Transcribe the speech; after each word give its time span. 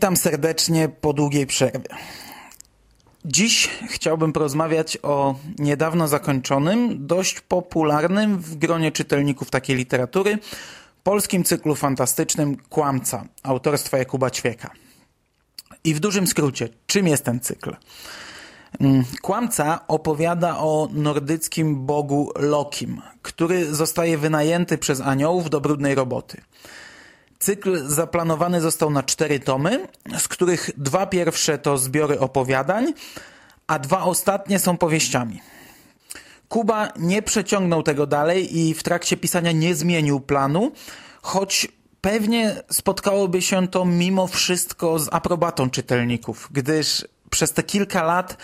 Witam 0.00 0.16
serdecznie 0.16 0.88
po 0.88 1.12
długiej 1.12 1.46
przerwie. 1.46 1.88
Dziś 3.24 3.68
chciałbym 3.88 4.32
porozmawiać 4.32 4.98
o 5.02 5.34
niedawno 5.58 6.08
zakończonym, 6.08 7.06
dość 7.06 7.40
popularnym 7.40 8.38
w 8.38 8.56
gronie 8.56 8.92
czytelników 8.92 9.50
takiej 9.50 9.76
literatury, 9.76 10.38
polskim 11.02 11.44
cyklu 11.44 11.74
fantastycznym 11.74 12.56
Kłamca 12.56 13.24
autorstwa 13.42 13.98
Jakuba 13.98 14.30
Ćwieka. 14.30 14.70
I 15.84 15.94
w 15.94 16.00
dużym 16.00 16.26
skrócie, 16.26 16.68
czym 16.86 17.08
jest 17.08 17.24
ten 17.24 17.40
cykl? 17.40 17.76
Mm, 18.80 19.04
Kłamca 19.22 19.80
opowiada 19.88 20.58
o 20.58 20.88
nordyckim 20.92 21.86
bogu 21.86 22.32
Lokim, 22.36 23.02
który 23.22 23.74
zostaje 23.74 24.18
wynajęty 24.18 24.78
przez 24.78 25.00
aniołów 25.00 25.50
do 25.50 25.60
brudnej 25.60 25.94
roboty. 25.94 26.40
Cykl 27.40 27.88
zaplanowany 27.88 28.60
został 28.60 28.90
na 28.90 29.02
cztery 29.02 29.40
tomy, 29.40 29.88
z 30.18 30.28
których 30.28 30.70
dwa 30.76 31.06
pierwsze 31.06 31.58
to 31.58 31.78
zbiory 31.78 32.20
opowiadań, 32.20 32.92
a 33.66 33.78
dwa 33.78 34.02
ostatnie 34.02 34.58
są 34.58 34.76
powieściami. 34.76 35.40
Kuba 36.48 36.92
nie 36.96 37.22
przeciągnął 37.22 37.82
tego 37.82 38.06
dalej 38.06 38.58
i 38.58 38.74
w 38.74 38.82
trakcie 38.82 39.16
pisania 39.16 39.52
nie 39.52 39.74
zmienił 39.74 40.20
planu, 40.20 40.72
choć 41.22 41.68
pewnie 42.00 42.62
spotkałoby 42.70 43.42
się 43.42 43.68
to 43.68 43.84
mimo 43.84 44.26
wszystko 44.26 44.98
z 44.98 45.08
aprobatą 45.12 45.70
czytelników, 45.70 46.48
gdyż 46.50 47.04
przez 47.30 47.52
te 47.52 47.62
kilka 47.62 48.02
lat 48.02 48.36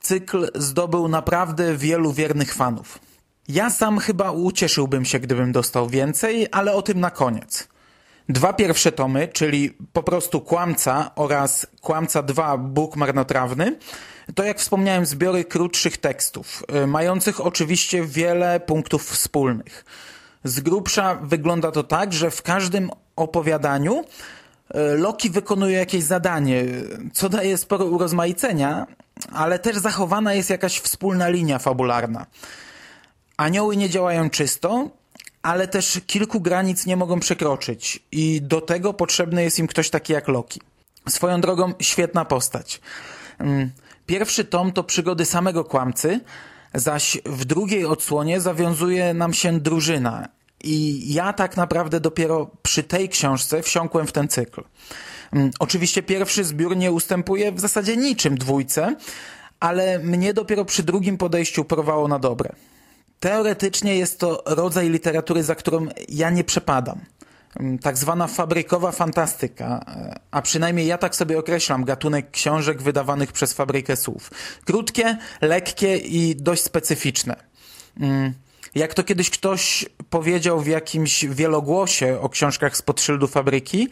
cykl 0.00 0.50
zdobył 0.54 1.08
naprawdę 1.08 1.76
wielu 1.76 2.12
wiernych 2.12 2.54
fanów. 2.54 2.98
Ja 3.48 3.70
sam 3.70 3.98
chyba 3.98 4.30
ucieszyłbym 4.30 5.04
się, 5.04 5.18
gdybym 5.18 5.52
dostał 5.52 5.88
więcej, 5.88 6.46
ale 6.52 6.72
o 6.72 6.82
tym 6.82 7.00
na 7.00 7.10
koniec. 7.10 7.73
Dwa 8.28 8.52
pierwsze 8.52 8.92
tomy, 8.92 9.28
czyli 9.28 9.76
po 9.92 10.02
prostu 10.02 10.40
Kłamca 10.40 11.10
oraz 11.16 11.66
Kłamca 11.80 12.22
2 12.22 12.56
Bóg 12.58 12.96
marnotrawny, 12.96 13.78
to 14.34 14.44
jak 14.44 14.58
wspomniałem 14.58 15.06
zbiory 15.06 15.44
krótszych 15.44 15.96
tekstów, 15.96 16.62
y, 16.84 16.86
mających 16.86 17.40
oczywiście 17.40 18.04
wiele 18.04 18.60
punktów 18.60 19.10
wspólnych. 19.10 19.84
Z 20.44 20.60
grubsza 20.60 21.14
wygląda 21.14 21.70
to 21.70 21.82
tak, 21.82 22.12
że 22.12 22.30
w 22.30 22.42
każdym 22.42 22.90
opowiadaniu 23.16 24.00
y, 24.00 24.04
Loki 24.98 25.30
wykonuje 25.30 25.78
jakieś 25.78 26.02
zadanie, 26.04 26.64
co 27.12 27.28
daje 27.28 27.56
sporo 27.56 27.84
urozmaicenia, 27.84 28.86
ale 29.32 29.58
też 29.58 29.76
zachowana 29.76 30.34
jest 30.34 30.50
jakaś 30.50 30.80
wspólna 30.80 31.28
linia 31.28 31.58
fabularna. 31.58 32.26
Anioły 33.36 33.76
nie 33.76 33.90
działają 33.90 34.30
czysto, 34.30 34.90
ale 35.44 35.68
też 35.68 36.00
kilku 36.06 36.40
granic 36.40 36.86
nie 36.86 36.96
mogą 36.96 37.20
przekroczyć 37.20 38.02
i 38.12 38.42
do 38.42 38.60
tego 38.60 38.94
potrzebny 38.94 39.42
jest 39.42 39.58
im 39.58 39.66
ktoś 39.66 39.90
taki 39.90 40.12
jak 40.12 40.28
Loki. 40.28 40.60
Swoją 41.08 41.40
drogą 41.40 41.72
świetna 41.80 42.24
postać. 42.24 42.80
Mm, 43.38 43.70
pierwszy 44.06 44.44
tom 44.44 44.72
to 44.72 44.84
przygody 44.84 45.24
samego 45.24 45.64
kłamcy, 45.64 46.20
zaś 46.74 47.18
w 47.26 47.44
drugiej 47.44 47.84
odsłonie 47.84 48.40
zawiązuje 48.40 49.14
nam 49.14 49.34
się 49.34 49.60
drużyna. 49.60 50.28
I 50.62 51.12
ja 51.14 51.32
tak 51.32 51.56
naprawdę 51.56 52.00
dopiero 52.00 52.50
przy 52.62 52.82
tej 52.82 53.08
książce 53.08 53.62
wsiąkłem 53.62 54.06
w 54.06 54.12
ten 54.12 54.28
cykl. 54.28 54.62
Mm, 55.32 55.50
oczywiście 55.58 56.02
pierwszy 56.02 56.44
zbiór 56.44 56.76
nie 56.76 56.92
ustępuje 56.92 57.52
w 57.52 57.60
zasadzie 57.60 57.96
niczym 57.96 58.38
dwójce, 58.38 58.96
ale 59.60 59.98
mnie 59.98 60.34
dopiero 60.34 60.64
przy 60.64 60.82
drugim 60.82 61.18
podejściu 61.18 61.64
porwało 61.64 62.08
na 62.08 62.18
dobre. 62.18 62.52
Teoretycznie 63.20 63.96
jest 63.96 64.20
to 64.20 64.42
rodzaj 64.46 64.90
literatury, 64.90 65.42
za 65.42 65.54
którą 65.54 65.86
ja 66.08 66.30
nie 66.30 66.44
przepadam. 66.44 67.00
Mm, 67.60 67.78
tak 67.78 67.98
zwana 67.98 68.26
fabrykowa 68.26 68.92
fantastyka, 68.92 69.84
a 70.30 70.42
przynajmniej 70.42 70.86
ja 70.86 70.98
tak 70.98 71.16
sobie 71.16 71.38
określam 71.38 71.84
gatunek 71.84 72.30
książek 72.30 72.82
wydawanych 72.82 73.32
przez 73.32 73.52
fabrykę 73.52 73.96
słów. 73.96 74.30
Krótkie, 74.64 75.16
lekkie 75.40 75.96
i 75.96 76.36
dość 76.36 76.62
specyficzne. 76.62 77.36
Mm, 78.00 78.34
jak 78.74 78.94
to 78.94 79.04
kiedyś 79.04 79.30
ktoś 79.30 79.86
powiedział 80.10 80.60
w 80.60 80.66
jakimś 80.66 81.24
wielogłosie 81.24 82.20
o 82.20 82.28
książkach 82.28 82.76
spod 82.76 83.00
szyldu 83.00 83.28
fabryki, 83.28 83.88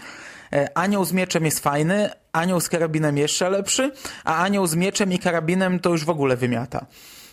e, 0.53 0.79
anioł 0.79 1.05
z 1.05 1.13
mieczem 1.13 1.45
jest 1.45 1.61
fajny, 1.61 2.11
anioł 2.33 2.61
z 2.61 2.69
karabinem 2.69 3.19
jeszcze 3.19 3.51
lepszy, 3.51 3.93
a 4.25 4.37
anioł 4.37 4.67
z 4.67 4.75
mieczem 4.75 5.13
i 5.13 5.19
karabinem 5.19 5.81
to 5.81 5.91
już 5.91 6.05
w 6.05 6.11
ogóle 6.11 6.37
wymiata. 6.37 6.87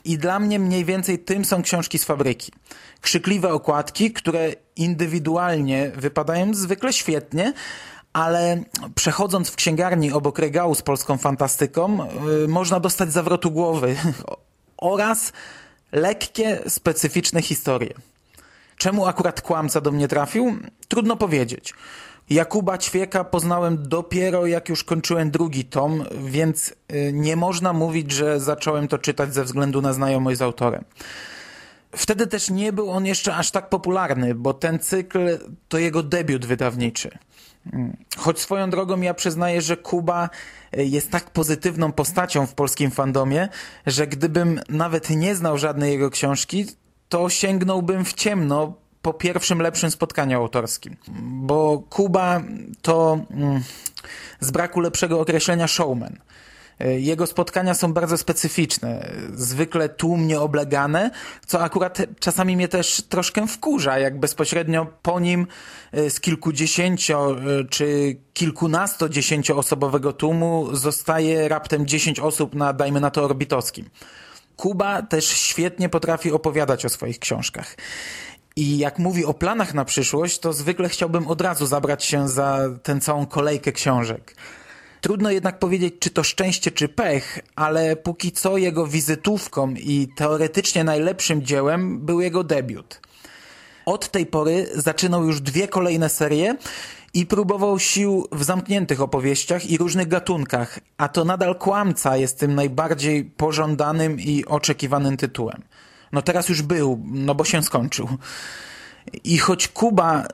I 0.06 0.18
dla 0.18 0.40
mnie 0.40 0.60
mniej 0.60 0.86
więcej 0.86 1.20
tym 1.20 1.46
są 1.46 1.62
książki 1.62 2.00
z 2.00 2.04
fabryki. 2.04 2.52
Krzykliwe 3.02 3.54
okładki, 3.54 4.12
które 4.12 4.54
indywidualnie 4.76 5.92
wypadają 5.96 6.54
zwykle 6.54 6.94
świetnie, 6.94 7.54
ale 8.14 8.64
przechodząc 8.96 9.50
w 9.50 9.56
księgarni 9.56 10.12
obok 10.12 10.40
regału 10.40 10.76
z 10.76 10.82
polską 10.82 11.18
fantastyką, 11.18 11.98
yy, 12.42 12.48
można 12.48 12.80
dostać 12.80 13.12
zawrotu 13.12 13.52
głowy 13.52 13.96
oraz 14.78 15.34
lekkie, 15.92 16.60
specyficzne 16.68 17.42
historie. 17.42 17.94
Czemu 18.78 19.06
akurat 19.06 19.42
kłamca 19.42 19.82
do 19.82 19.92
mnie 19.92 20.08
trafił? 20.08 20.58
Trudno 20.88 21.16
powiedzieć. 21.16 21.74
Jakuba 22.30 22.78
Ćwieka 22.78 23.24
poznałem 23.24 23.88
dopiero 23.88 24.46
jak 24.46 24.70
już 24.70 24.84
kończyłem 24.84 25.32
drugi 25.32 25.66
tom, 25.66 26.06
więc 26.26 26.74
y, 26.94 27.12
nie 27.14 27.36
można 27.36 27.74
mówić, 27.74 28.12
że 28.12 28.40
zacząłem 28.40 28.88
to 28.88 28.98
czytać 28.98 29.34
ze 29.34 29.44
względu 29.44 29.82
na 29.82 29.94
znajomość 29.94 30.38
z 30.38 30.42
autorem. 30.42 30.84
Wtedy 31.92 32.28
też 32.28 32.50
nie 32.50 32.74
był 32.74 32.92
on 32.92 33.06
jeszcze 33.06 33.36
aż 33.36 33.52
tak 33.52 33.70
popularny, 33.70 34.36
bo 34.36 34.54
ten 34.54 34.80
cykl 34.80 35.40
to 35.68 35.78
jego 35.78 36.04
debiut 36.04 36.46
wydawniczy. 36.46 37.18
Mm. 37.74 37.98
Choć 38.18 38.40
swoją 38.40 38.70
drogą 38.70 39.02
ja 39.02 39.14
przyznaję, 39.14 39.62
że 39.62 39.78
Kuba 39.78 40.30
y, 40.78 40.86
jest 40.86 41.12
tak 41.12 41.30
pozytywną 41.30 41.92
postacią 41.92 42.48
w 42.48 42.54
polskim 42.54 42.92
fandomie, 42.92 43.50
że 43.86 44.08
gdybym 44.08 44.62
nawet 44.70 45.10
nie 45.10 45.36
znał 45.36 45.58
żadnej 45.58 45.92
jego 45.92 46.10
książki, 46.10 46.66
to 47.10 47.30
sięgnąłbym 47.30 48.06
w 48.06 48.14
ciemno 48.14 48.74
po 49.02 49.14
pierwszym 49.14 49.62
lepszym 49.62 49.92
spotkaniu 49.92 50.42
autorskim. 50.42 50.96
Bo 51.22 51.84
Kuba 51.90 52.42
to 52.82 53.20
mm, 53.32 53.64
z 54.40 54.52
braku 54.52 54.80
lepszego 54.80 55.20
określenia 55.20 55.68
showman. 55.68 56.18
E, 56.80 57.00
jego 57.00 57.28
spotkania 57.28 57.74
są 57.74 57.94
bardzo 57.94 58.18
specyficzne, 58.18 59.12
zwykle 59.34 59.90
tłumnie 59.90 60.40
oblegane, 60.40 61.12
co 61.48 61.62
akurat 61.62 61.98
czasami 62.20 62.56
mnie 62.56 62.68
też 62.68 63.02
troszkę 63.10 63.48
wkurza, 63.48 64.00
jak 64.00 64.20
bezpośrednio 64.20 64.88
po 65.02 65.20
nim 65.20 65.48
e, 65.92 66.10
z 66.10 66.20
kilkudziesięcio 66.20 67.32
e, 67.32 67.64
czy 67.70 68.18
kilkunastodziesięcioosobowego 68.34 70.14
tłumu 70.14 70.76
zostaje 70.76 71.48
raptem 71.48 71.88
dziesięć 71.88 72.20
osób 72.20 72.56
na, 72.56 72.74
dajmy 72.74 73.00
na 73.00 73.12
to, 73.12 73.24
orbitowskim. 73.24 73.90
Kuba 74.56 75.02
też 75.02 75.28
świetnie 75.28 75.90
potrafi 75.90 76.32
opowiadać 76.32 76.86
o 76.86 76.90
swoich 76.90 77.20
książkach. 77.20 77.76
I 78.60 78.78
jak 78.78 79.00
mówi 79.00 79.26
o 79.26 79.34
planach 79.34 79.74
na 79.74 79.86
przyszłość, 79.86 80.40
to 80.40 80.54
zwykle 80.54 80.90
chciałbym 80.90 81.28
od 81.28 81.42
razu 81.42 81.66
zabrać 81.66 82.06
się 82.06 82.30
za 82.30 82.60
tę 82.84 83.00
całą 83.00 83.26
kolejkę 83.26 83.72
książek. 83.72 84.36
Trudno 85.02 85.32
jednak 85.32 85.60
powiedzieć, 85.60 85.94
czy 86.00 86.10
to 86.10 86.24
szczęście, 86.24 86.72
czy 86.72 86.90
pech, 86.90 87.40
ale 87.56 87.96
póki 87.96 88.32
co 88.32 88.58
jego 88.58 88.88
wizytówką 88.88 89.74
i 89.74 90.08
teoretycznie 90.16 90.84
najlepszym 90.84 91.44
dziełem 91.44 92.00
był 92.00 92.22
jego 92.22 92.44
debiut. 92.44 93.02
Od 93.86 94.12
tej 94.12 94.26
pory 94.26 94.70
zaczynał 94.76 95.26
już 95.26 95.42
dwie 95.42 95.68
kolejne 95.68 96.10
serie 96.10 96.56
i 97.14 97.26
próbował 97.26 97.80
sił 97.80 98.28
w 98.32 98.44
zamkniętych 98.44 99.02
opowieściach 99.02 99.66
i 99.66 99.78
różnych 99.78 100.08
gatunkach, 100.08 100.80
a 100.98 101.08
to 101.08 101.26
nadal 101.26 101.56
Kłamca 101.56 102.18
jest 102.18 102.40
tym 102.40 102.56
najbardziej 102.56 103.26
pożądanym 103.26 104.20
i 104.20 104.46
oczekiwanym 104.46 105.18
tytułem. 105.18 105.62
No 106.12 106.22
teraz 106.22 106.50
już 106.50 106.62
był, 106.62 107.04
no 107.06 107.36
bo 107.36 107.46
się 107.46 107.64
skończył. 107.64 108.10
I 109.24 109.38
choć 109.38 109.68
Kuba 109.68 110.22
e, 110.22 110.26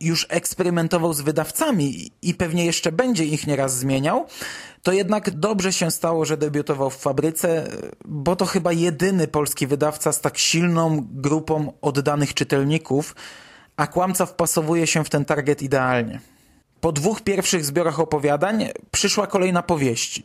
już 0.00 0.26
eksperymentował 0.28 1.12
z 1.14 1.20
wydawcami 1.20 2.10
i 2.22 2.34
pewnie 2.34 2.64
jeszcze 2.64 2.92
będzie 2.92 3.24
ich 3.24 3.46
nieraz 3.46 3.78
zmieniał, 3.78 4.26
to 4.82 4.92
jednak 4.92 5.30
dobrze 5.30 5.72
się 5.72 5.90
stało, 5.90 6.24
że 6.24 6.36
debiutował 6.36 6.90
w 6.90 6.96
fabryce, 6.96 7.68
bo 8.04 8.36
to 8.36 8.46
chyba 8.46 8.72
jedyny 8.72 9.28
polski 9.28 9.66
wydawca 9.66 10.12
z 10.12 10.20
tak 10.20 10.38
silną 10.38 11.06
grupą 11.10 11.72
oddanych 11.80 12.34
czytelników, 12.34 13.14
a 13.76 13.86
kłamca 13.86 14.26
wpasowuje 14.26 14.86
się 14.86 15.04
w 15.04 15.10
ten 15.10 15.24
target 15.24 15.62
idealnie. 15.62 16.20
Po 16.80 16.92
dwóch 16.92 17.20
pierwszych 17.20 17.64
zbiorach 17.64 18.00
opowiadań 18.00 18.68
przyszła 18.90 19.26
kolejna 19.26 19.62
powieści. 19.62 20.22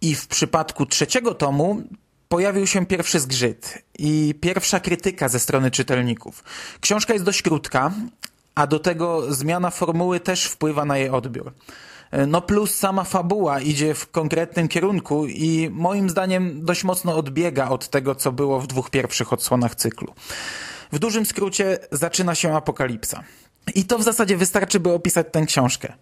I 0.00 0.14
w 0.14 0.26
przypadku 0.26 0.86
trzeciego 0.86 1.34
tomu 1.34 1.82
pojawił 2.28 2.66
się 2.66 2.86
pierwszy 2.86 3.20
zgrzyt 3.20 3.78
i 3.98 4.34
pierwsza 4.40 4.80
krytyka 4.80 5.28
ze 5.28 5.40
strony 5.40 5.70
czytelników. 5.70 6.44
Książka 6.80 7.12
jest 7.12 7.24
dość 7.24 7.42
krótka, 7.42 7.92
a 8.54 8.66
do 8.66 8.78
tego 8.78 9.34
zmiana 9.34 9.70
formuły 9.70 10.20
też 10.20 10.44
wpływa 10.44 10.84
na 10.84 10.98
jej 10.98 11.10
odbiór. 11.10 11.52
No 12.26 12.42
plus 12.42 12.74
sama 12.74 13.04
fabuła 13.04 13.60
idzie 13.60 13.94
w 13.94 14.10
konkretnym 14.10 14.68
kierunku 14.68 15.26
i 15.26 15.70
moim 15.72 16.10
zdaniem 16.10 16.64
dość 16.64 16.84
mocno 16.84 17.16
odbiega 17.16 17.68
od 17.68 17.88
tego, 17.88 18.14
co 18.14 18.32
było 18.32 18.60
w 18.60 18.66
dwóch 18.66 18.90
pierwszych 18.90 19.32
odsłonach 19.32 19.74
cyklu. 19.74 20.14
W 20.92 20.98
dużym 20.98 21.26
skrócie 21.26 21.78
zaczyna 21.92 22.34
się 22.34 22.56
apokalipsa. 22.56 23.24
I 23.74 23.84
to 23.84 23.98
w 23.98 24.02
zasadzie 24.02 24.36
wystarczy, 24.36 24.80
by 24.80 24.92
opisać 24.92 25.26
tę 25.32 25.46
książkę. 25.46 25.92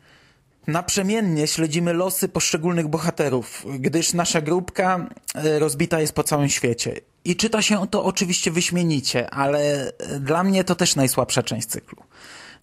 Naprzemiennie 0.66 1.46
śledzimy 1.46 1.92
losy 1.92 2.28
poszczególnych 2.28 2.88
bohaterów, 2.88 3.66
gdyż 3.78 4.12
nasza 4.12 4.40
grupka 4.40 5.08
e, 5.34 5.58
rozbita 5.58 6.00
jest 6.00 6.12
po 6.12 6.22
całym 6.22 6.48
świecie. 6.48 7.00
I 7.24 7.36
czyta 7.36 7.62
się 7.62 7.86
to 7.86 8.04
oczywiście 8.04 8.50
wyśmienicie, 8.50 9.30
ale 9.30 9.92
dla 10.20 10.44
mnie 10.44 10.64
to 10.64 10.74
też 10.74 10.96
najsłabsza 10.96 11.42
część 11.42 11.66
cyklu. 11.66 12.02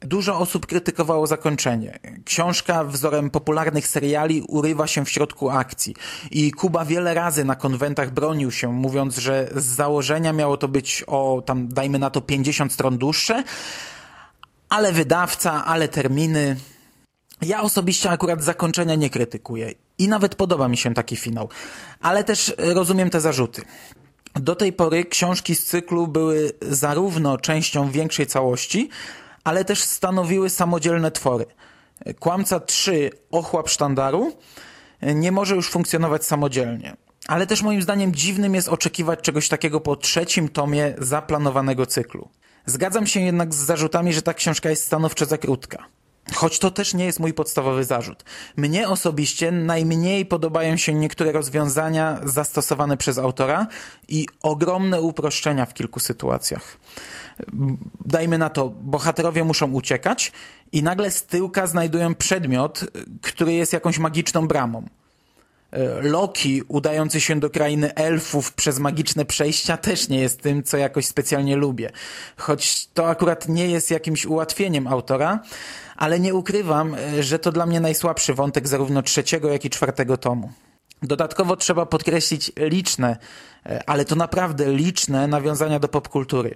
Dużo 0.01 0.39
osób 0.39 0.65
krytykowało 0.65 1.27
zakończenie. 1.27 1.99
Książka 2.25 2.83
wzorem 2.83 3.29
popularnych 3.29 3.87
seriali 3.87 4.41
urywa 4.47 4.87
się 4.87 5.05
w 5.05 5.09
środku 5.09 5.49
akcji 5.49 5.95
i 6.31 6.51
Kuba 6.51 6.85
wiele 6.85 7.13
razy 7.13 7.45
na 7.45 7.55
konwentach 7.55 8.11
bronił 8.11 8.51
się, 8.51 8.71
mówiąc, 8.71 9.17
że 9.17 9.49
z 9.55 9.65
założenia 9.65 10.33
miało 10.33 10.57
to 10.57 10.67
być 10.67 11.03
o 11.07 11.43
tam 11.45 11.67
dajmy 11.67 11.99
na 11.99 12.09
to 12.09 12.21
50 12.21 12.73
stron 12.73 12.97
dłuższe, 12.97 13.43
ale 14.69 14.91
wydawca, 14.91 15.65
ale 15.65 15.87
terminy. 15.87 16.55
Ja 17.45 17.61
osobiście 17.61 18.09
akurat 18.09 18.43
zakończenia 18.43 18.95
nie 18.95 19.09
krytykuję 19.09 19.73
i 19.97 20.07
nawet 20.07 20.35
podoba 20.35 20.67
mi 20.67 20.77
się 20.77 20.93
taki 20.93 21.15
finał, 21.15 21.49
ale 22.01 22.23
też 22.23 22.53
rozumiem 22.57 23.09
te 23.09 23.21
zarzuty. 23.21 23.61
Do 24.35 24.55
tej 24.55 24.73
pory 24.73 25.05
książki 25.05 25.55
z 25.55 25.65
cyklu 25.65 26.07
były 26.07 26.51
zarówno 26.61 27.37
częścią 27.37 27.91
większej 27.91 28.27
całości, 28.27 28.89
ale 29.43 29.65
też 29.65 29.83
stanowiły 29.83 30.49
samodzielne 30.49 31.11
twory. 31.11 31.45
Kłamca 32.19 32.59
3 32.59 33.09
Ochłap 33.31 33.69
Sztandaru 33.69 34.37
nie 35.01 35.31
może 35.31 35.55
już 35.55 35.69
funkcjonować 35.69 36.25
samodzielnie. 36.25 36.95
Ale 37.27 37.47
też 37.47 37.61
moim 37.61 37.81
zdaniem 37.81 38.15
dziwnym 38.15 38.55
jest 38.55 38.69
oczekiwać 38.69 39.19
czegoś 39.21 39.49
takiego 39.49 39.79
po 39.79 39.95
trzecim 39.95 40.49
tomie 40.49 40.95
zaplanowanego 40.97 41.85
cyklu. 41.85 42.29
Zgadzam 42.65 43.07
się 43.07 43.19
jednak 43.19 43.53
z 43.53 43.57
zarzutami, 43.57 44.13
że 44.13 44.21
ta 44.21 44.33
książka 44.33 44.69
jest 44.69 44.83
stanowczo 44.83 45.25
za 45.25 45.37
krótka. 45.37 45.85
Choć 46.33 46.59
to 46.59 46.71
też 46.71 46.93
nie 46.93 47.05
jest 47.05 47.19
mój 47.19 47.33
podstawowy 47.33 47.83
zarzut. 47.83 48.23
Mnie 48.57 48.89
osobiście 48.89 49.51
najmniej 49.51 50.25
podobają 50.25 50.77
się 50.77 50.93
niektóre 50.93 51.31
rozwiązania 51.31 52.19
zastosowane 52.23 52.97
przez 52.97 53.17
autora 53.17 53.67
i 54.07 54.27
ogromne 54.41 55.01
uproszczenia 55.01 55.65
w 55.65 55.73
kilku 55.73 55.99
sytuacjach 55.99 56.77
dajmy 58.05 58.37
na 58.37 58.49
to, 58.49 58.69
bohaterowie 58.69 59.43
muszą 59.43 59.71
uciekać 59.71 60.31
i 60.71 60.83
nagle 60.83 61.11
z 61.11 61.25
tyłka 61.25 61.67
znajdują 61.67 62.15
przedmiot, 62.15 62.85
który 63.21 63.53
jest 63.53 63.73
jakąś 63.73 63.99
magiczną 63.99 64.47
bramą. 64.47 64.83
E, 65.73 66.01
Loki, 66.01 66.61
udający 66.67 67.21
się 67.21 67.39
do 67.39 67.49
krainy 67.49 67.95
elfów 67.95 68.53
przez 68.53 68.79
magiczne 68.79 69.25
przejścia, 69.25 69.77
też 69.77 70.09
nie 70.09 70.19
jest 70.19 70.41
tym, 70.41 70.63
co 70.63 70.77
jakoś 70.77 71.05
specjalnie 71.05 71.55
lubię. 71.55 71.89
Choć 72.37 72.87
to 72.87 73.07
akurat 73.07 73.49
nie 73.49 73.67
jest 73.67 73.91
jakimś 73.91 74.25
ułatwieniem 74.25 74.87
autora, 74.87 75.39
ale 75.95 76.19
nie 76.19 76.33
ukrywam, 76.33 76.95
e, 76.95 77.23
że 77.23 77.39
to 77.39 77.51
dla 77.51 77.65
mnie 77.65 77.79
najsłabszy 77.79 78.33
wątek 78.33 78.67
zarówno 78.67 79.01
trzeciego, 79.01 79.51
jak 79.51 79.65
i 79.65 79.69
czwartego 79.69 80.17
tomu. 80.17 80.51
Dodatkowo 81.03 81.55
trzeba 81.55 81.85
podkreślić 81.85 82.51
liczne, 82.57 83.17
e, 83.65 83.89
ale 83.89 84.05
to 84.05 84.15
naprawdę 84.15 84.73
liczne 84.73 85.27
nawiązania 85.27 85.79
do 85.79 85.87
popkultury. 85.87 86.55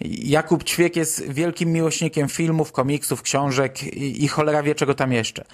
Jakub 0.00 0.64
Ćwiek 0.64 0.96
jest 0.96 1.28
wielkim 1.28 1.72
miłośnikiem 1.72 2.28
filmów, 2.28 2.72
komiksów, 2.72 3.22
książek 3.22 3.82
i, 3.82 4.24
i 4.24 4.28
cholera 4.28 4.62
wie 4.62 4.74
czego 4.74 4.94
tam 4.94 5.12
jeszcze. 5.12 5.44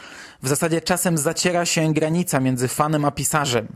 W 0.42 0.48
zasadzie 0.48 0.80
czasem 0.80 1.18
zaciera 1.18 1.66
się 1.66 1.94
granica 1.94 2.40
między 2.40 2.68
fanem 2.68 3.04
a 3.04 3.10
pisarzem, 3.10 3.68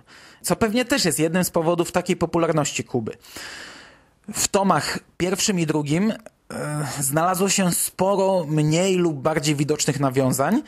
co 0.42 0.56
pewnie 0.56 0.84
też 0.84 1.04
jest 1.04 1.18
jednym 1.18 1.44
z 1.44 1.50
powodów 1.50 1.92
takiej 1.92 2.16
popularności 2.16 2.84
Kuby. 2.84 3.12
W 4.34 4.48
tomach 4.48 4.98
pierwszym 5.16 5.60
i 5.60 5.66
drugim 5.66 6.10
e, 6.10 6.16
znalazło 7.00 7.48
się 7.48 7.72
sporo 7.72 8.44
mniej 8.48 8.96
lub 8.96 9.16
bardziej 9.16 9.54
widocznych 9.54 10.00
nawiązań, 10.00 10.62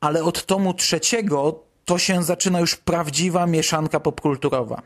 ale 0.00 0.24
od 0.24 0.46
tomu 0.46 0.74
trzeciego 0.74 1.62
to 1.84 1.98
się 1.98 2.22
zaczyna 2.22 2.60
już 2.60 2.76
prawdziwa 2.76 3.46
mieszanka 3.46 4.00
popkulturowa. 4.00 4.82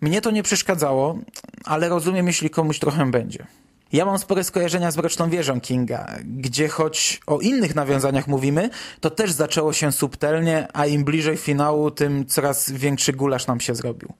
Mnie 0.00 0.20
to 0.20 0.30
nie 0.30 0.42
przeszkadzało, 0.42 1.18
ale 1.64 1.88
rozumiem, 1.88 2.26
jeśli 2.26 2.50
komuś 2.50 2.78
trochę 2.78 3.10
będzie. 3.10 3.46
Ja 3.94 4.04
mam 4.04 4.18
spore 4.18 4.44
skojarzenia 4.44 4.90
z 4.90 4.96
Mroczną 4.96 5.30
Wieżą 5.30 5.60
Kinga, 5.60 6.06
gdzie 6.24 6.68
choć 6.68 7.20
o 7.26 7.40
innych 7.40 7.74
nawiązaniach 7.74 8.28
mówimy, 8.28 8.70
to 9.00 9.10
też 9.10 9.32
zaczęło 9.32 9.72
się 9.72 9.92
subtelnie, 9.92 10.68
a 10.72 10.86
im 10.86 11.04
bliżej 11.04 11.36
finału, 11.36 11.90
tym 11.90 12.26
coraz 12.26 12.70
większy 12.70 13.12
gulasz 13.12 13.46
nam 13.46 13.60
się 13.60 13.74
zrobił. 13.74 14.12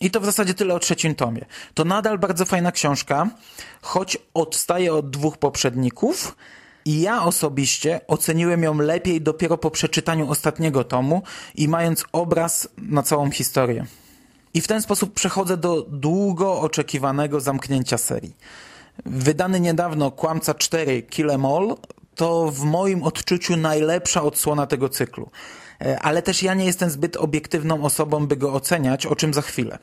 I 0.00 0.10
to 0.10 0.20
w 0.20 0.24
zasadzie 0.24 0.54
tyle 0.54 0.74
o 0.74 0.78
trzecim 0.78 1.14
tomie. 1.14 1.44
To 1.74 1.84
nadal 1.84 2.18
bardzo 2.18 2.44
fajna 2.44 2.72
książka, 2.72 3.30
choć 3.82 4.18
odstaje 4.34 4.94
od 4.94 5.10
dwóch 5.10 5.38
poprzedników 5.38 6.36
i 6.84 7.00
ja 7.00 7.22
osobiście 7.22 8.00
oceniłem 8.06 8.62
ją 8.62 8.78
lepiej 8.78 9.20
dopiero 9.20 9.58
po 9.58 9.70
przeczytaniu 9.70 10.30
ostatniego 10.30 10.84
tomu 10.84 11.22
i 11.54 11.68
mając 11.68 12.04
obraz 12.12 12.68
na 12.78 13.02
całą 13.02 13.30
historię. 13.30 13.86
I 14.54 14.60
w 14.60 14.68
ten 14.68 14.82
sposób 14.82 15.14
przechodzę 15.14 15.56
do 15.56 15.82
długo 15.82 16.60
oczekiwanego 16.60 17.40
zamknięcia 17.40 17.98
serii. 17.98 18.34
Wydany 19.06 19.60
niedawno 19.60 20.10
Kłamca 20.10 20.54
4 20.54 21.02
Kill 21.02 21.30
Em 21.30 21.46
All 21.46 21.76
to 22.14 22.50
w 22.50 22.64
moim 22.64 23.02
odczuciu 23.02 23.56
najlepsza 23.56 24.22
odsłona 24.22 24.66
tego 24.66 24.88
cyklu. 24.88 25.30
E, 25.80 25.98
ale 26.00 26.22
też 26.22 26.42
ja 26.42 26.54
nie 26.54 26.64
jestem 26.64 26.90
zbyt 26.90 27.16
obiektywną 27.16 27.84
osobą, 27.84 28.26
by 28.26 28.36
go 28.36 28.52
oceniać, 28.52 29.06
o 29.06 29.16
czym 29.16 29.34
za 29.34 29.42
chwilę. 29.42 29.78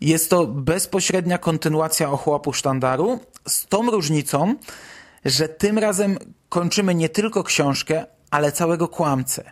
Jest 0.00 0.30
to 0.30 0.46
bezpośrednia 0.46 1.38
kontynuacja 1.38 2.10
ochłapu 2.10 2.52
sztandaru, 2.52 3.20
z 3.48 3.66
tą 3.66 3.90
różnicą, 3.90 4.54
że 5.24 5.48
tym 5.48 5.78
razem 5.78 6.18
kończymy 6.48 6.94
nie 6.94 7.08
tylko 7.08 7.44
książkę, 7.44 8.06
ale 8.30 8.52
całego 8.52 8.88
kłamcę. 8.88 9.44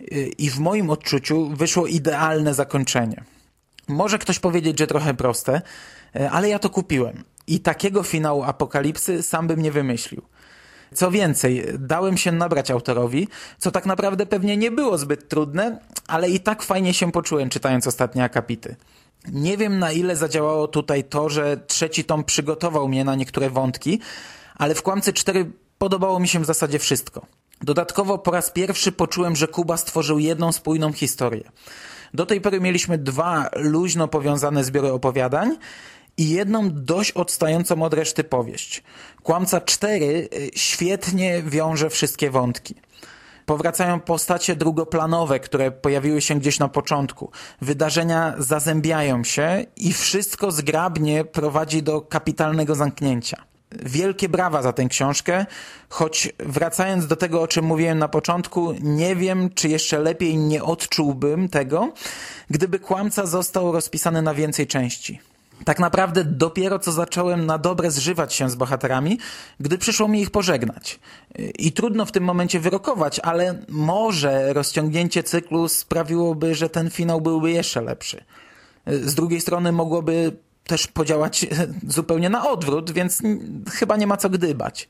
E, 0.00 0.04
I 0.38 0.50
w 0.50 0.58
moim 0.58 0.90
odczuciu 0.90 1.48
wyszło 1.48 1.86
idealne 1.86 2.54
zakończenie. 2.54 3.24
Może 3.88 4.18
ktoś 4.18 4.38
powiedzieć, 4.38 4.78
że 4.78 4.86
trochę 4.86 5.14
proste, 5.14 5.62
e, 6.16 6.30
ale 6.30 6.48
ja 6.48 6.58
to 6.58 6.70
kupiłem. 6.70 7.24
I 7.46 7.60
takiego 7.60 8.02
finału 8.02 8.42
apokalipsy 8.42 9.22
sam 9.22 9.46
bym 9.46 9.62
nie 9.62 9.72
wymyślił. 9.72 10.22
Co 10.94 11.10
więcej, 11.10 11.66
dałem 11.78 12.16
się 12.16 12.32
nabrać 12.32 12.70
autorowi, 12.70 13.28
co 13.58 13.70
tak 13.70 13.86
naprawdę 13.86 14.26
pewnie 14.26 14.56
nie 14.56 14.70
było 14.70 14.98
zbyt 14.98 15.28
trudne, 15.28 15.78
ale 16.08 16.30
i 16.30 16.40
tak 16.40 16.62
fajnie 16.62 16.94
się 16.94 17.12
poczułem 17.12 17.50
czytając 17.50 17.86
ostatnie 17.86 18.24
akapity. 18.24 18.76
Nie 19.32 19.56
wiem 19.56 19.78
na 19.78 19.92
ile 19.92 20.16
zadziałało 20.16 20.68
tutaj 20.68 21.04
to, 21.04 21.28
że 21.28 21.56
trzeci 21.56 22.04
tom 22.04 22.24
przygotował 22.24 22.88
mnie 22.88 23.04
na 23.04 23.14
niektóre 23.14 23.50
wątki, 23.50 24.00
ale 24.54 24.74
w 24.74 24.82
Kłamcy 24.82 25.12
4 25.12 25.50
podobało 25.78 26.20
mi 26.20 26.28
się 26.28 26.40
w 26.40 26.44
zasadzie 26.44 26.78
wszystko. 26.78 27.26
Dodatkowo 27.62 28.18
po 28.18 28.30
raz 28.30 28.50
pierwszy 28.50 28.92
poczułem, 28.92 29.36
że 29.36 29.48
Kuba 29.48 29.76
stworzył 29.76 30.18
jedną 30.18 30.52
spójną 30.52 30.92
historię. 30.92 31.50
Do 32.14 32.26
tej 32.26 32.40
pory 32.40 32.60
mieliśmy 32.60 32.98
dwa 32.98 33.48
luźno 33.56 34.08
powiązane 34.08 34.64
zbiory 34.64 34.92
opowiadań 34.92 35.56
i 36.16 36.30
jedną 36.30 36.70
dość 36.72 37.12
odstającą 37.12 37.82
od 37.82 37.94
reszty 37.94 38.24
powieść. 38.24 38.82
Kłamca 39.22 39.60
4 39.60 40.04
y, 40.04 40.50
świetnie 40.54 41.42
wiąże 41.42 41.90
wszystkie 41.90 42.30
wątki. 42.30 42.74
Powracają 43.46 44.00
postacie 44.00 44.56
drugoplanowe, 44.56 45.40
które 45.40 45.70
pojawiły 45.70 46.20
się 46.20 46.34
gdzieś 46.34 46.58
na 46.58 46.68
początku. 46.68 47.30
Wydarzenia 47.60 48.34
zazębiają 48.38 49.24
się 49.24 49.64
i 49.76 49.92
wszystko 49.92 50.50
zgrabnie 50.50 51.24
prowadzi 51.24 51.82
do 51.82 52.00
kapitalnego 52.00 52.74
zamknięcia. 52.74 53.53
Wielkie 53.82 54.28
brawa 54.28 54.62
za 54.62 54.72
tę 54.72 54.84
książkę, 54.84 55.46
choć 55.88 56.32
wracając 56.38 57.06
do 57.06 57.16
tego, 57.16 57.42
o 57.42 57.48
czym 57.48 57.64
mówiłem 57.64 57.98
na 57.98 58.08
początku, 58.08 58.74
nie 58.80 59.16
wiem, 59.16 59.50
czy 59.54 59.68
jeszcze 59.68 59.98
lepiej 59.98 60.36
nie 60.36 60.64
odczułbym 60.64 61.48
tego, 61.48 61.92
gdyby 62.50 62.78
kłamca 62.78 63.26
został 63.26 63.72
rozpisany 63.72 64.22
na 64.22 64.34
więcej 64.34 64.66
części. 64.66 65.20
Tak 65.64 65.78
naprawdę 65.78 66.24
dopiero 66.24 66.78
co 66.78 66.92
zacząłem 66.92 67.46
na 67.46 67.58
dobre 67.58 67.90
zżywać 67.90 68.34
się 68.34 68.50
z 68.50 68.54
bohaterami, 68.54 69.18
gdy 69.60 69.78
przyszło 69.78 70.08
mi 70.08 70.20
ich 70.20 70.30
pożegnać. 70.30 70.98
I 71.58 71.72
trudno 71.72 72.06
w 72.06 72.12
tym 72.12 72.24
momencie 72.24 72.60
wyrokować, 72.60 73.20
ale 73.20 73.58
może 73.68 74.52
rozciągnięcie 74.52 75.22
cyklu 75.22 75.68
sprawiłoby, 75.68 76.54
że 76.54 76.68
ten 76.68 76.90
finał 76.90 77.20
byłby 77.20 77.50
jeszcze 77.50 77.80
lepszy. 77.80 78.24
Z 78.86 79.14
drugiej 79.14 79.40
strony 79.40 79.72
mogłoby 79.72 80.36
też 80.66 80.86
podziałać 80.86 81.46
zupełnie 81.88 82.30
na 82.30 82.50
odwrót, 82.50 82.90
więc 82.90 83.22
chyba 83.70 83.96
nie 83.96 84.06
ma 84.06 84.16
co 84.16 84.30
gdybać. 84.30 84.88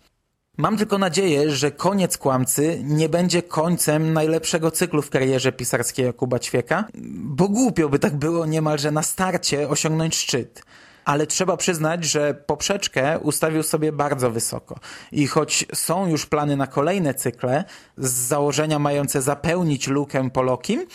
Mam 0.57 0.77
tylko 0.77 0.99
nadzieję, 0.99 1.51
że 1.51 1.71
koniec 1.71 2.19
kłamcy 2.19 2.81
nie 2.85 3.09
będzie 3.09 3.43
końcem 3.43 4.13
najlepszego 4.13 4.71
cyklu 4.71 5.03
w 5.03 5.11
karierze 5.11 5.53
pisarskiej 5.53 6.07
Jakuba 6.07 6.39
Ćwieka, 6.39 6.85
bo 7.15 7.49
głupio 7.49 7.89
by 7.89 7.99
tak 7.99 8.17
było 8.17 8.47
niemalże 8.47 8.91
na 8.91 9.03
starcie 9.03 9.69
osiągnąć 9.69 10.17
szczyt. 10.17 10.63
Ale 11.05 11.27
trzeba 11.27 11.57
przyznać, 11.57 12.05
że 12.05 12.35
poprzeczkę 12.35 13.19
ustawił 13.19 13.63
sobie 13.63 13.93
bardzo 13.93 14.31
wysoko. 14.31 14.79
I 15.13 15.27
choć 15.27 15.67
są 15.75 16.07
już 16.07 16.27
plany 16.27 16.57
na 16.57 16.67
kolejne 16.67 17.15
cykle, 17.15 17.65
z 17.99 18.13
założenia 18.13 18.79
mające 18.79 19.23
zapełnić 19.23 19.89
lukę 19.89 20.31
po 20.31 20.43
Lokim, 20.43 20.87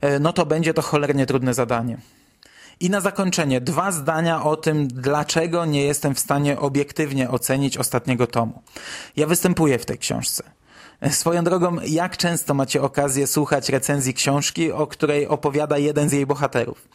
e, 0.00 0.18
no 0.18 0.32
to 0.32 0.46
będzie 0.46 0.74
to 0.74 0.82
cholernie 0.82 1.26
trudne 1.26 1.54
zadanie. 1.54 1.98
I 2.80 2.90
na 2.90 3.00
zakończenie 3.00 3.60
dwa 3.60 3.92
zdania 3.92 4.42
o 4.42 4.56
tym, 4.56 4.88
dlaczego 4.88 5.64
nie 5.64 5.84
jestem 5.84 6.14
w 6.14 6.20
stanie 6.20 6.58
obiektywnie 6.58 7.30
ocenić 7.30 7.78
ostatniego 7.78 8.26
tomu. 8.26 8.62
Ja 9.16 9.26
występuję 9.26 9.78
w 9.78 9.86
tej 9.86 9.98
książce. 9.98 10.42
Swoją 11.10 11.44
drogą, 11.44 11.76
jak 11.86 12.16
często 12.16 12.54
macie 12.54 12.82
okazję 12.82 13.26
słuchać 13.26 13.68
recenzji 13.68 14.14
książki, 14.14 14.72
o 14.72 14.86
której 14.86 15.26
opowiada 15.26 15.78
jeden 15.78 16.08
z 16.08 16.12
jej 16.12 16.26
bohaterów? 16.26 16.88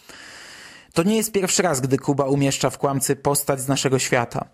To 0.94 1.04
nie 1.04 1.18
jest 1.18 1.32
pierwszy 1.32 1.62
raz, 1.62 1.82
gdy 1.82 1.98
Kuba 1.98 2.26
umieszcza 2.26 2.70
w 2.70 2.78
kłamcy 2.78 3.16
postać 3.16 3.62
z 3.62 3.68
naszego 3.68 4.00
świata. 4.00 4.46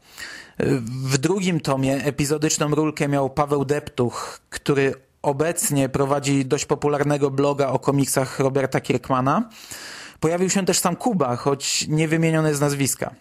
W 0.88 1.18
drugim 1.18 1.60
tomie 1.60 2.04
epizodyczną 2.04 2.76
rulkę 2.76 3.08
miał 3.08 3.30
Paweł 3.30 3.66
Deptuch, 3.66 4.40
który 4.50 4.94
obecnie 5.22 5.90
prowadzi 5.90 6.46
dość 6.46 6.66
popularnego 6.66 7.32
bloga 7.32 7.68
o 7.68 7.80
komiksach 7.80 8.40
Roberta 8.40 8.82
Kirkmana. 8.82 9.50
Pojawił 10.22 10.50
się 10.50 10.66
też 10.66 10.80
sam 10.80 10.96
Kuba, 10.96 11.36
choć 11.36 11.88
nie 11.88 12.08
wymieniony 12.08 12.56
z 12.56 12.62
nazwiska. 12.62 13.16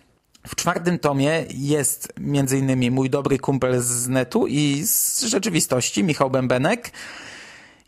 W 0.46 0.56
czwartym 0.56 0.98
tomie 0.98 1.44
jest 1.50 2.12
m.in. 2.16 2.92
mój 2.92 3.10
dobry 3.10 3.38
kumpel 3.38 3.80
z 3.80 4.08
netu 4.08 4.46
i 4.46 4.82
z 4.86 5.22
rzeczywistości, 5.22 6.04
Michał 6.04 6.30
Bębenek. 6.30 6.90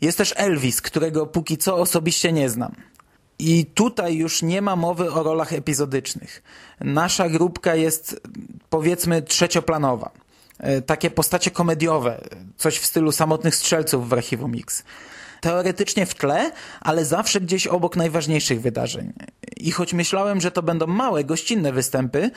Jest 0.01 0.17
też 0.17 0.33
Elvis, 0.37 0.81
którego 0.81 1.25
póki 1.25 1.57
co 1.57 1.75
osobiście 1.75 2.33
nie 2.33 2.49
znam. 2.49 2.75
I 3.39 3.65
tutaj 3.65 4.15
już 4.15 4.41
nie 4.41 4.61
ma 4.61 4.75
mowy 4.75 5.11
o 5.11 5.23
rolach 5.23 5.53
epizodycznych. 5.53 6.43
Nasza 6.79 7.29
grupka 7.29 7.75
jest 7.75 8.21
powiedzmy 8.69 9.21
trzecioplanowa. 9.21 10.11
E, 10.59 10.81
takie 10.81 11.09
postacie 11.09 11.51
komediowe, 11.51 12.21
coś 12.57 12.77
w 12.77 12.85
stylu 12.85 13.11
samotnych 13.11 13.55
strzelców 13.55 14.09
w 14.09 14.13
archiwum 14.13 14.51
Mix. 14.51 14.83
Teoretycznie 15.43 16.05
w 16.05 16.15
tle, 16.15 16.51
ale 16.81 17.05
zawsze 17.05 17.41
gdzieś 17.41 17.67
obok 17.67 17.95
najważniejszych 17.95 18.61
wydarzeń. 18.61 19.13
I 19.57 19.71
choć 19.71 19.93
myślałem, 19.93 20.41
że 20.41 20.51
to 20.51 20.63
będą 20.63 20.87
małe, 20.87 21.23
gościnne 21.23 21.71
występy, 21.71 22.31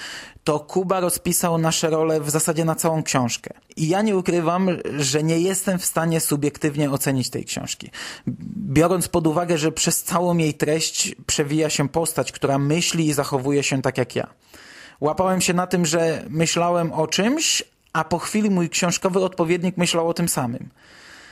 to 0.45 0.61
Kuba 0.61 1.01
rozpisał 1.01 1.59
nasze 1.59 1.91
role 1.91 2.21
w 2.21 2.31
zasadzie 2.31 2.65
na 2.65 2.75
całą 2.75 3.03
książkę. 3.03 3.55
I 3.77 3.89
ja 3.89 4.03
nie 4.03 4.17
ukrywam, 4.17 4.69
że 4.99 5.23
nie 5.23 5.41
jestem 5.41 5.79
w 5.79 5.85
stanie 5.85 6.21
subiektywnie 6.21 6.91
ocenić 6.91 7.31
tej 7.31 7.45
książki. 7.45 7.91
Biorąc 8.57 9.09
pod 9.09 9.27
uwagę, 9.27 9.59
że 9.59 9.73
przez 9.73 10.03
całą 10.03 10.37
jej 10.37 10.55
treść 10.55 11.15
przewija 11.27 11.71
się 11.71 11.89
postać, 11.89 12.33
która 12.33 12.59
myśli 12.59 13.07
i 13.07 13.13
zachowuje 13.13 13.63
się 13.63 13.83
tak 13.83 13.99
jak 13.99 14.17
ja. 14.17 14.27
Łapałem 15.01 15.41
się 15.41 15.55
na 15.55 15.67
tym, 15.67 15.87
że 15.87 16.25
myślałem 16.29 16.93
o 16.93 17.07
czymś, 17.07 17.63
a 17.93 18.05
po 18.05 18.19
chwili 18.19 18.51
mój 18.51 18.69
książkowy 18.69 19.25
odpowiednik 19.25 19.77
myślał 19.77 20.09
o 20.09 20.15
tym 20.15 20.29
samym. 20.29 20.71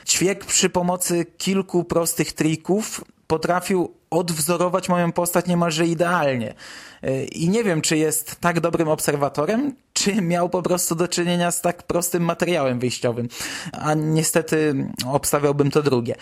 Ćwiek 0.05 0.45
przy 0.45 0.69
pomocy 0.69 1.25
kilku 1.37 1.83
prostych 1.83 2.33
trików 2.33 3.03
potrafił 3.27 3.93
odwzorować 4.09 4.89
moją 4.89 5.11
postać 5.11 5.47
niemalże 5.47 5.87
idealnie. 5.87 6.53
I 7.31 7.49
nie 7.49 7.63
wiem, 7.63 7.81
czy 7.81 7.97
jest 7.97 8.35
tak 8.35 8.59
dobrym 8.59 8.87
obserwatorem, 8.87 9.75
czy 9.93 10.21
miał 10.21 10.49
po 10.49 10.61
prostu 10.61 10.95
do 10.95 11.07
czynienia 11.07 11.51
z 11.51 11.61
tak 11.61 11.83
prostym 11.83 12.23
materiałem 12.23 12.79
wyjściowym. 12.79 13.27
A 13.71 13.93
niestety 13.93 14.87
obstawiałbym 15.05 15.71
to 15.71 15.83
drugie. 15.83 16.15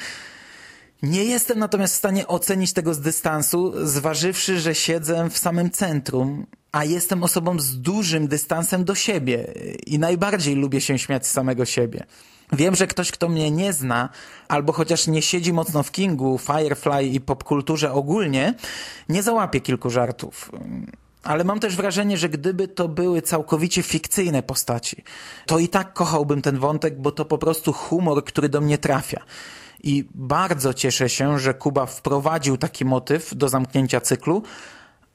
Nie 1.02 1.24
jestem 1.24 1.60
natomiast 1.60 1.94
w 1.94 1.98
stanie 1.98 2.28
ocenić 2.28 2.74
tego 2.74 2.94
z 2.94 3.00
dystansu, 3.00 3.74
zważywszy, 3.88 4.60
że 4.60 4.76
siedzę 4.76 5.30
w 5.30 5.38
samym 5.38 5.72
centrum, 5.72 6.46
a 6.74 6.84
jestem 6.84 7.24
osobą 7.24 7.60
z 7.60 7.82
dużym 7.82 8.28
dystansem 8.28 8.86
do 8.86 8.96
siebie 8.96 9.54
i 9.86 10.00
najbardziej 10.00 10.56
lubię 10.56 10.82
się 10.82 11.00
śmiać 11.00 11.28
z 11.28 11.32
samego 11.32 11.66
siebie. 11.66 12.06
Wiem, 12.54 12.76
że 12.76 12.88
ktoś, 12.88 13.12
kto 13.12 13.30
mnie 13.30 13.52
nie 13.52 13.74
zna, 13.74 14.10
albo 14.48 14.74
chociaż 14.74 15.08
nie 15.08 15.22
siedzi 15.22 15.54
mocno 15.54 15.84
w 15.84 15.92
Kingu, 15.92 16.38
Firefly 16.38 17.04
i 17.04 17.22
popkulturze 17.22 17.92
ogólnie, 17.92 18.54
nie 19.10 19.24
załapie 19.24 19.62
kilku 19.62 19.90
żartów. 19.90 20.52
Ale 21.24 21.44
mam 21.44 21.60
też 21.60 21.76
wrażenie, 21.76 22.18
że 22.18 22.30
gdyby 22.30 22.68
to 22.68 22.88
były 22.88 23.22
całkowicie 23.22 23.84
fikcyjne 23.84 24.44
postaci, 24.44 25.04
to 25.46 25.60
i 25.60 25.68
tak 25.68 25.94
kochałbym 25.94 26.42
ten 26.42 26.58
wątek, 26.58 27.02
bo 27.02 27.12
to 27.12 27.26
po 27.26 27.38
prostu 27.38 27.74
humor, 27.74 28.26
który 28.26 28.50
do 28.50 28.62
mnie 28.62 28.78
trafia. 28.78 29.24
I 29.84 30.06
bardzo 30.16 30.74
cieszę 30.74 31.10
się, 31.10 31.40
że 31.40 31.54
Kuba 31.54 31.86
wprowadził 31.86 32.58
taki 32.58 32.86
motyw 32.86 33.36
do 33.36 33.50
zamknięcia 33.50 34.02
cyklu, 34.02 34.44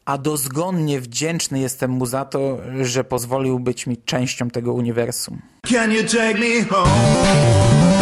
a 0.08 0.18
dozgonnie 0.18 1.00
wdzięczny 1.00 1.58
jestem 1.58 1.90
mu 1.90 2.06
za 2.06 2.24
to, 2.24 2.58
że 2.82 3.04
pozwolił 3.04 3.58
być 3.58 3.86
mi 3.86 3.96
częścią 3.96 4.50
tego 4.50 4.72
uniwersum. 4.72 5.40
Can 5.66 5.92
you 5.92 6.02
take 6.02 6.34
me 6.34 6.64
home? 6.64 7.97